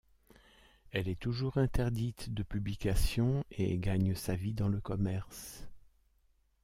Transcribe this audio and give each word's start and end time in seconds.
Elle 0.91 1.07
est 1.07 1.19
toujours 1.19 1.59
interdite 1.59 2.33
de 2.33 2.41
publication 2.41 3.45
et 3.51 3.77
gagne 3.77 4.15
sa 4.15 4.35
vie 4.35 4.55
dans 4.55 4.67
le 4.67 4.81
commerce. 4.81 5.67